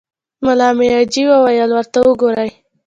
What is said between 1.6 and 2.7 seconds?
ورته وګورئ!